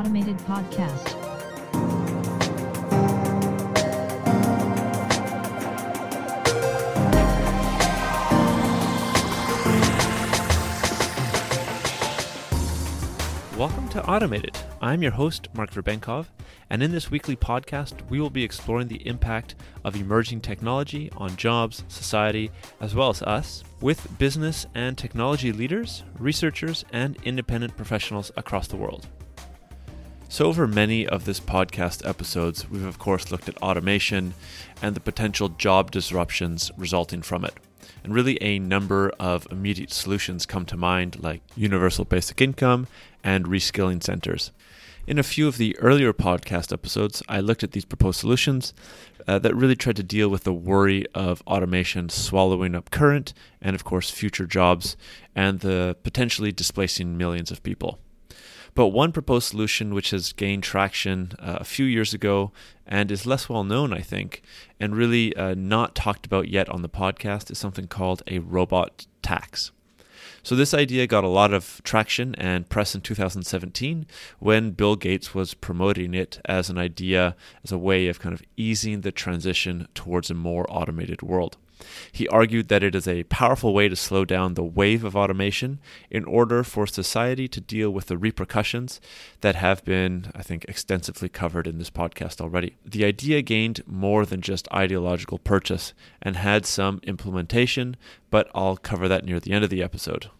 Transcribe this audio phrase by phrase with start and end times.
[0.00, 1.14] Automated Podcast.
[13.58, 14.56] Welcome to Automated.
[14.80, 16.28] I'm your host, Mark Verbenkov,
[16.70, 21.36] and in this weekly podcast, we will be exploring the impact of emerging technology on
[21.36, 28.32] jobs, society, as well as us, with business and technology leaders, researchers, and independent professionals
[28.38, 29.06] across the world.
[30.32, 34.34] So, over many of this podcast episodes, we've of course looked at automation
[34.80, 37.54] and the potential job disruptions resulting from it.
[38.04, 42.86] And really, a number of immediate solutions come to mind, like universal basic income
[43.24, 44.52] and reskilling centers.
[45.04, 48.72] In a few of the earlier podcast episodes, I looked at these proposed solutions
[49.26, 53.74] uh, that really tried to deal with the worry of automation swallowing up current and,
[53.74, 54.96] of course, future jobs
[55.34, 57.98] and the potentially displacing millions of people.
[58.74, 62.52] But one proposed solution which has gained traction uh, a few years ago
[62.86, 64.42] and is less well known, I think,
[64.78, 69.06] and really uh, not talked about yet on the podcast is something called a robot
[69.22, 69.72] tax.
[70.42, 74.06] So, this idea got a lot of traction and press in 2017
[74.38, 78.42] when Bill Gates was promoting it as an idea, as a way of kind of
[78.56, 81.58] easing the transition towards a more automated world.
[82.12, 85.80] He argued that it is a powerful way to slow down the wave of automation
[86.10, 89.00] in order for society to deal with the repercussions
[89.40, 92.76] that have been, I think, extensively covered in this podcast already.
[92.84, 97.96] The idea gained more than just ideological purchase and had some implementation,
[98.30, 100.30] but I'll cover that near the end of the episode.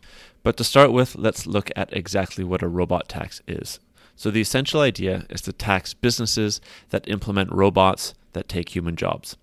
[0.42, 3.78] But to start with, let's look at exactly what a robot tax is.
[4.16, 6.60] So, the essential idea is to tax businesses
[6.90, 9.36] that implement robots that take human jobs,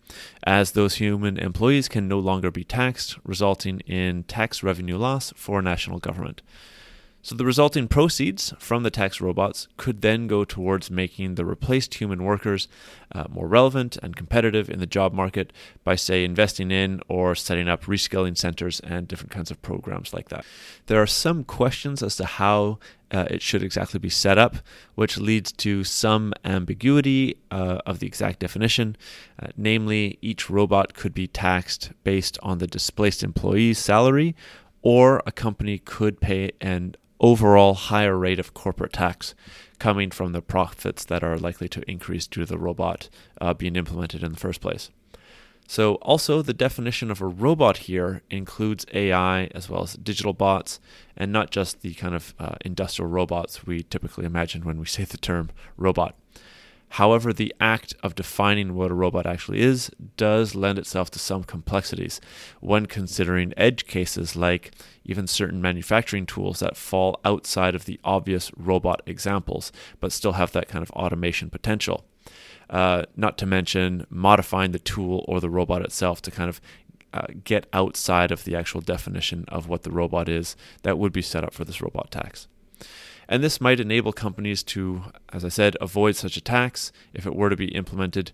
[0.44, 5.62] as those human employees can no longer be taxed, resulting in tax revenue loss for
[5.62, 6.42] national government.
[7.28, 11.96] So the resulting proceeds from the tax robots could then go towards making the replaced
[11.96, 12.70] human workers
[13.12, 15.52] uh, more relevant and competitive in the job market
[15.84, 20.30] by, say, investing in or setting up reskilling centers and different kinds of programs like
[20.30, 20.46] that.
[20.86, 22.80] There are some questions as to how
[23.12, 24.56] uh, it should exactly be set up,
[24.96, 28.96] which leads to some ambiguity uh, of the exact definition.
[29.38, 34.34] Uh, namely, each robot could be taxed based on the displaced employee's salary,
[34.82, 39.36] or a company could pay an overall higher rate of corporate tax
[39.80, 43.76] coming from the profits that are likely to increase due to the robot uh, being
[43.76, 44.90] implemented in the first place.
[45.70, 50.80] So, also, the definition of a robot here includes AI as well as digital bots,
[51.18, 55.04] and not just the kind of uh, industrial robots we typically imagine when we say
[55.04, 56.16] the term robot.
[56.92, 61.44] However, the act of defining what a robot actually is does lend itself to some
[61.44, 62.22] complexities
[62.62, 64.72] when considering edge cases like
[65.04, 70.54] even certain manufacturing tools that fall outside of the obvious robot examples but still have
[70.54, 72.06] that kind of automation potential.
[72.70, 76.60] Uh, not to mention modifying the tool or the robot itself to kind of
[77.14, 81.22] uh, get outside of the actual definition of what the robot is that would be
[81.22, 82.48] set up for this robot tax.
[83.30, 87.36] And this might enable companies to, as I said, avoid such a tax if it
[87.36, 88.32] were to be implemented,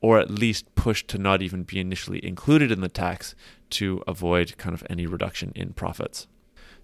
[0.00, 3.34] or at least push to not even be initially included in the tax
[3.70, 6.28] to avoid kind of any reduction in profits.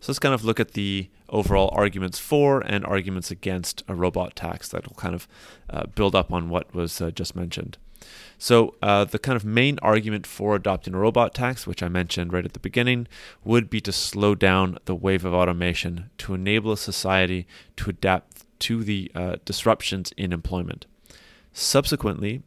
[0.01, 4.35] So let's kind of look at the overall arguments for and arguments against a robot
[4.35, 5.29] tax that will kind of
[5.71, 7.79] uh, build up on what was uh, just mentioned.
[8.39, 12.33] So, uh, the kind of main argument for adopting a robot tax, which I mentioned
[12.33, 13.07] right at the beginning,
[13.45, 17.47] would be to slow down the wave of automation to enable a society
[17.77, 20.87] to adapt to the uh, disruptions in employment.
[21.53, 22.43] Subsequently,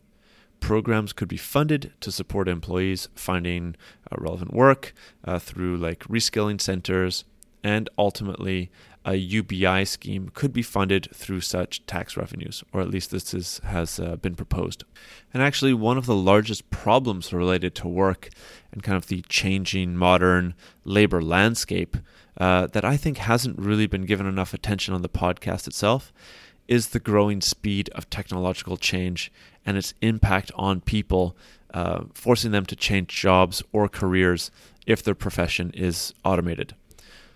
[0.59, 3.75] programs could be funded to support employees finding
[4.11, 7.23] uh, relevant work uh, through like reskilling centers
[7.63, 8.71] and ultimately
[9.05, 13.59] a UBI scheme could be funded through such tax revenues, or at least this is,
[13.59, 14.83] has uh, been proposed.
[15.31, 18.29] And actually, one of the largest problems related to work
[18.71, 21.97] and kind of the changing modern labor landscape
[22.37, 26.11] uh, that I think hasn't really been given enough attention on the podcast itself
[26.67, 29.31] is the growing speed of technological change
[29.65, 31.37] and its impact on people,
[31.75, 34.49] uh, forcing them to change jobs or careers
[34.87, 36.73] if their profession is automated.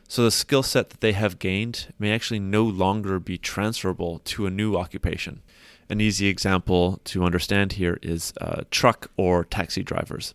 [0.10, 4.48] So the skill set that they have gained may actually no longer be transferable to
[4.48, 5.44] a new occupation.
[5.88, 10.34] An easy example to understand here is uh, truck or taxi drivers.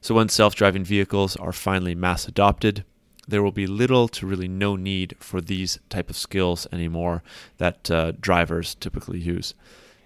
[0.00, 2.84] So when self-driving vehicles are finally mass adopted,
[3.28, 7.22] there will be little to really no need for these type of skills anymore
[7.58, 9.52] that uh, drivers typically use.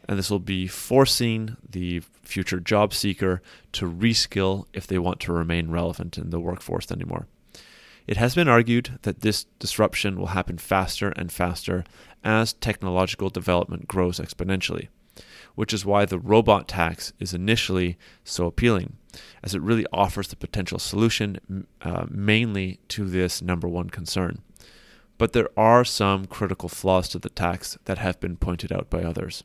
[0.09, 5.33] And this will be forcing the future job seeker to reskill if they want to
[5.33, 7.29] remain relevant in the workforce anymore.
[8.07, 11.85] It has been argued that this disruption will happen faster and faster
[12.23, 14.89] as technological development grows exponentially,
[15.55, 18.97] which is why the robot tax is initially so appealing,
[19.43, 24.41] as it really offers the potential solution uh, mainly to this number one concern.
[25.19, 29.03] But there are some critical flaws to the tax that have been pointed out by
[29.03, 29.43] others.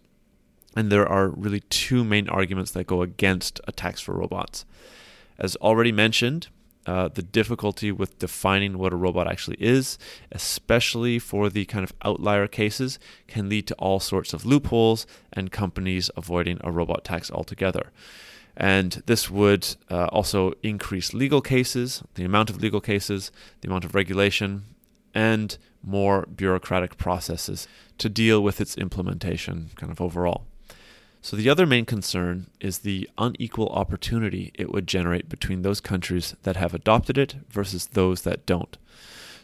[0.75, 4.65] And there are really two main arguments that go against a tax for robots.
[5.39, 6.47] As already mentioned,
[6.85, 9.97] uh, the difficulty with defining what a robot actually is,
[10.31, 12.97] especially for the kind of outlier cases,
[13.27, 17.91] can lead to all sorts of loopholes and companies avoiding a robot tax altogether.
[18.57, 23.31] And this would uh, also increase legal cases, the amount of legal cases,
[23.61, 24.65] the amount of regulation,
[25.13, 27.67] and more bureaucratic processes
[27.97, 30.45] to deal with its implementation kind of overall.
[31.23, 36.35] So, the other main concern is the unequal opportunity it would generate between those countries
[36.41, 38.75] that have adopted it versus those that don't.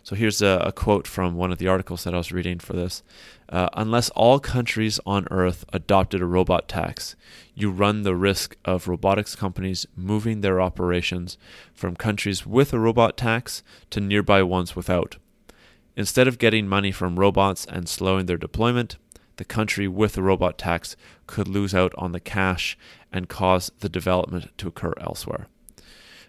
[0.01, 2.73] So, here's a, a quote from one of the articles that I was reading for
[2.73, 3.03] this.
[3.47, 7.15] Uh, Unless all countries on Earth adopted a robot tax,
[7.53, 11.37] you run the risk of robotics companies moving their operations
[11.75, 15.17] from countries with a robot tax to nearby ones without.
[15.95, 18.97] Instead of getting money from robots and slowing their deployment,
[19.37, 20.95] the country with the robot tax
[21.25, 22.77] could lose out on the cash
[23.11, 25.47] and cause the development to occur elsewhere.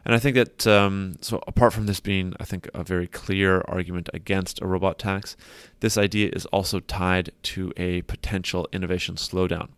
[0.04, 3.62] And I think that, um, so apart from this being, I think, a very clear
[3.68, 5.36] argument against a robot tax,
[5.80, 9.68] this idea is also tied to a potential innovation slowdown.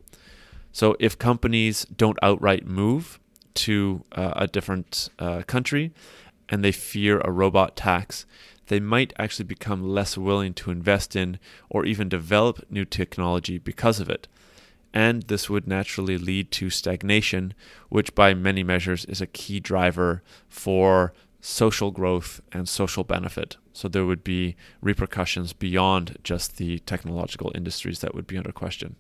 [0.72, 3.18] So if companies don't outright move
[3.54, 5.92] to uh, a different uh, country
[6.50, 8.26] and they fear a robot tax,
[8.66, 11.38] they might actually become less willing to invest in
[11.68, 14.28] or even develop new technology because of it.
[14.92, 17.54] And this would naturally lead to stagnation,
[17.88, 23.56] which by many measures is a key driver for social growth and social benefit.
[23.72, 28.96] So there would be repercussions beyond just the technological industries that would be under question.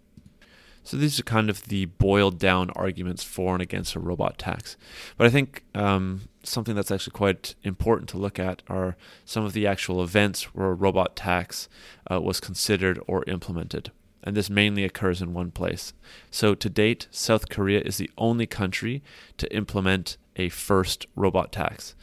[0.82, 4.76] So these are kind of the boiled down arguments for and against a robot tax.
[5.16, 9.52] But I think um, something that's actually quite important to look at are some of
[9.52, 11.68] the actual events where a robot tax
[12.10, 13.92] uh, was considered or implemented.
[14.22, 15.94] And this mainly occurs in one place.
[16.30, 19.02] So, to date, South Korea is the only country
[19.38, 21.94] to implement a first robot tax.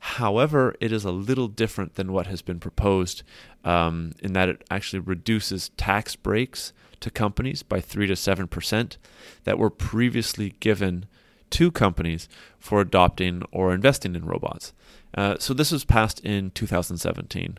[0.00, 3.22] However, it is a little different than what has been proposed
[3.64, 8.96] um, in that it actually reduces tax breaks to companies by 3 to 7%
[9.44, 11.06] that were previously given
[11.50, 12.28] to companies
[12.58, 14.72] for adopting or investing in robots.
[15.14, 17.58] Uh, so this was passed in 2017.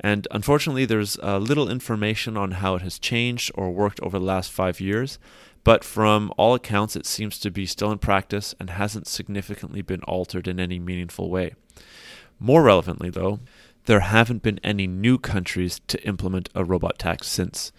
[0.00, 4.24] And unfortunately, there's uh, little information on how it has changed or worked over the
[4.24, 5.18] last five years.
[5.64, 10.02] But from all accounts, it seems to be still in practice and hasn't significantly been
[10.02, 11.54] altered in any meaningful way.
[12.40, 13.40] More relevantly, though,
[13.86, 17.72] there haven't been any new countries to implement a robot tax since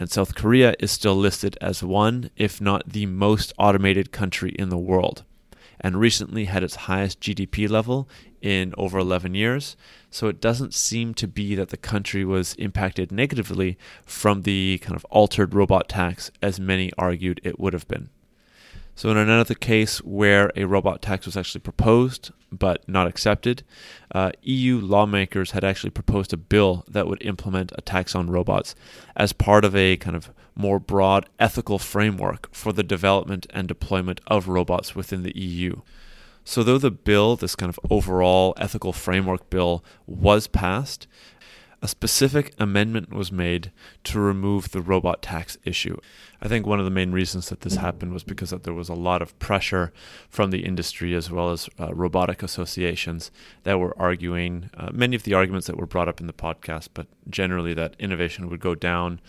[0.00, 4.70] and South Korea is still listed as one, if not the most automated country in
[4.70, 5.24] the world,
[5.78, 8.08] and recently had its highest GDP level
[8.40, 9.76] in over 11 years.
[10.10, 13.76] So it doesn't seem to be that the country was impacted negatively
[14.06, 18.08] from the kind of altered robot tax as many argued it would have been.
[19.00, 23.62] So, in another case where a robot tax was actually proposed but not accepted,
[24.14, 28.74] uh, EU lawmakers had actually proposed a bill that would implement a tax on robots
[29.16, 34.20] as part of a kind of more broad ethical framework for the development and deployment
[34.26, 35.76] of robots within the EU.
[36.44, 41.06] So, though the bill, this kind of overall ethical framework bill, was passed,
[41.82, 43.72] a specific amendment was made
[44.04, 45.98] to remove the robot tax issue.
[46.42, 48.88] I think one of the main reasons that this happened was because that there was
[48.88, 49.92] a lot of pressure
[50.28, 53.30] from the industry as well as uh, robotic associations
[53.62, 56.88] that were arguing uh, many of the arguments that were brought up in the podcast,
[56.92, 59.20] but generally that innovation would go down.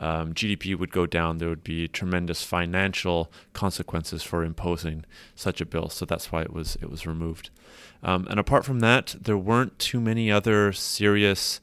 [0.00, 1.38] Um, GDP would go down.
[1.38, 5.88] There would be tremendous financial consequences for imposing such a bill.
[5.88, 7.50] So that's why it was it was removed.
[8.02, 11.60] Um, and apart from that, there weren't too many other serious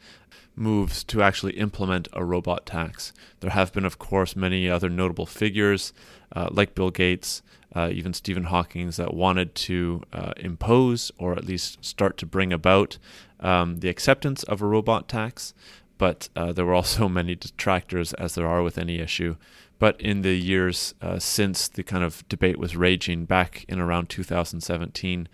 [0.56, 3.14] moves to actually implement a robot tax.
[3.40, 5.94] There have been, of course, many other notable figures
[6.36, 7.42] uh, like Bill Gates,
[7.76, 12.54] uh, even Stephen Hawking, that wanted to uh, impose or at least start to bring
[12.54, 12.98] about
[13.40, 15.54] um, the acceptance of a robot tax.
[15.98, 19.36] But uh, there were also many detractors, as there are with any issue.
[19.78, 24.10] But in the years uh, since the kind of debate was raging back in around
[24.10, 25.28] 2017,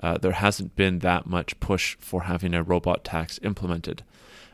[0.00, 4.04] uh, there hasn't been that much push for having a robot tax implemented.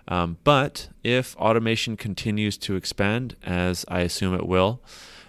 [0.06, 4.80] Um, but if automation continues to expand, as I assume it will,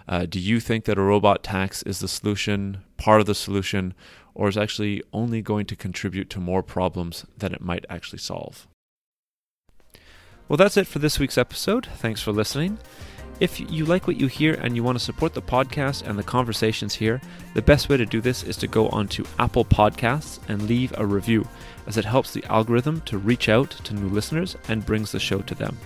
[0.08, 3.94] uh, do you think that a robot tax is the solution, part of the solution,
[4.36, 8.68] or is actually only going to contribute to more problems than it might actually solve.
[10.48, 11.88] Well, that's it for this week's episode.
[11.96, 12.78] Thanks for listening.
[13.42, 16.24] If you like what you hear and you want to support the podcast and the
[16.24, 17.20] conversations here,
[17.54, 21.06] the best way to do this is to go onto Apple Podcasts and leave a
[21.06, 21.46] review,
[21.86, 25.40] as it helps the algorithm to reach out to new listeners and brings the show
[25.40, 25.78] to them.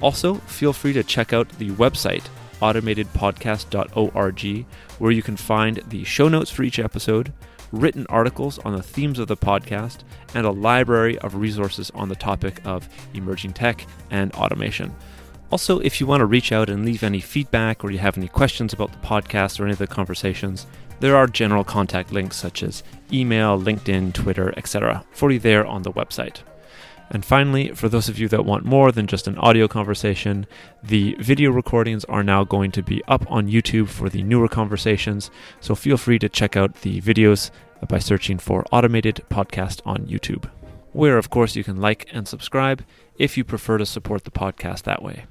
[0.00, 2.28] Also, feel free to check out the website,
[2.60, 4.66] automatedpodcast.org,
[5.00, 7.32] where you can find the show notes for each episode,
[7.72, 12.14] written articles on the themes of the podcast, and a library of resources on the
[12.14, 14.94] topic of emerging tech and automation.
[15.50, 18.28] Also, if you want to reach out and leave any feedback or you have any
[18.28, 20.66] questions about the podcast or any of the conversations,
[20.98, 25.04] there are general contact links such as email, LinkedIn, Twitter, etc.
[25.12, 26.38] for you there on the website.
[27.10, 30.46] And finally, for those of you that want more than just an audio conversation,
[30.82, 35.30] the video recordings are now going to be up on YouTube for the newer conversations.
[35.60, 37.52] So feel free to check out the videos
[37.88, 40.50] by searching for Automated Podcast on YouTube,
[40.92, 42.84] where, of course, you can like and subscribe
[43.18, 45.26] if you prefer to support the podcast that way.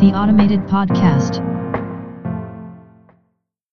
[0.00, 1.59] The Automated Podcast.